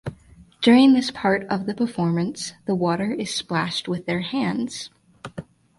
During 0.63 0.93
this 0.93 1.11
part 1.11 1.43
of 1.43 1.67
the 1.67 1.75
performance, 1.75 2.53
the 2.65 2.73
water 2.73 3.13
is 3.13 3.31
splashed 3.31 3.87
with 3.87 4.07
their 4.07 4.21
hands. 4.21 4.89